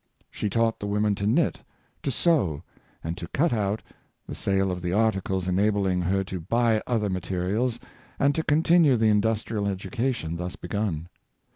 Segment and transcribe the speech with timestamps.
[0.31, 1.61] She taught the women to knit,
[2.01, 2.63] to sew,
[3.03, 3.83] and to cut out—
[4.27, 7.79] the sale of the articles enabling her to buy other materials,
[8.17, 11.07] and to continue the industrial educa tion thus begun.